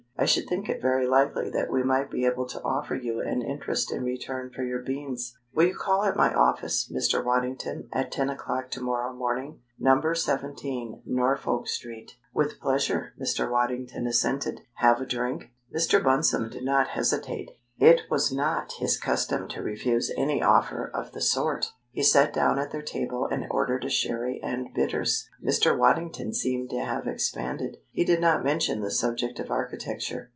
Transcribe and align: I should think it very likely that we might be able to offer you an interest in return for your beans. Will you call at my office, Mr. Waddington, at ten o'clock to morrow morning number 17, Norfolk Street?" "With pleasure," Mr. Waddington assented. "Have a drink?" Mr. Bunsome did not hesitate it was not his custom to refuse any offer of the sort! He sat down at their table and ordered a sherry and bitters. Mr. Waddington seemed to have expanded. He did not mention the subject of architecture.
I 0.17 0.25
should 0.25 0.47
think 0.47 0.69
it 0.69 0.83
very 0.83 1.07
likely 1.07 1.49
that 1.49 1.71
we 1.71 1.81
might 1.81 2.11
be 2.11 2.27
able 2.27 2.45
to 2.49 2.61
offer 2.61 2.93
you 2.93 3.21
an 3.21 3.41
interest 3.41 3.91
in 3.91 4.03
return 4.03 4.51
for 4.51 4.63
your 4.63 4.83
beans. 4.83 5.35
Will 5.51 5.65
you 5.69 5.73
call 5.73 6.03
at 6.03 6.15
my 6.15 6.31
office, 6.31 6.93
Mr. 6.95 7.25
Waddington, 7.25 7.89
at 7.91 8.11
ten 8.11 8.29
o'clock 8.29 8.69
to 8.71 8.81
morrow 8.81 9.13
morning 9.13 9.61
number 9.79 10.13
17, 10.13 11.01
Norfolk 11.07 11.67
Street?" 11.67 12.17
"With 12.35 12.59
pleasure," 12.59 13.13
Mr. 13.19 13.49
Waddington 13.49 14.05
assented. 14.05 14.61
"Have 14.75 15.01
a 15.01 15.07
drink?" 15.07 15.53
Mr. 15.75 15.99
Bunsome 16.03 16.51
did 16.51 16.63
not 16.65 16.89
hesitate 16.89 17.57
it 17.79 18.01
was 18.11 18.31
not 18.31 18.73
his 18.73 18.99
custom 18.99 19.47
to 19.47 19.63
refuse 19.63 20.11
any 20.15 20.43
offer 20.43 20.91
of 20.93 21.13
the 21.13 21.21
sort! 21.21 21.65
He 21.93 22.03
sat 22.03 22.31
down 22.31 22.57
at 22.57 22.71
their 22.71 22.81
table 22.83 23.25
and 23.29 23.45
ordered 23.51 23.83
a 23.83 23.89
sherry 23.89 24.39
and 24.41 24.73
bitters. 24.73 25.27
Mr. 25.45 25.77
Waddington 25.77 26.33
seemed 26.33 26.69
to 26.69 26.79
have 26.79 27.05
expanded. 27.05 27.75
He 27.91 28.05
did 28.05 28.21
not 28.21 28.45
mention 28.45 28.79
the 28.79 28.91
subject 28.91 29.39
of 29.41 29.51
architecture. 29.51 30.29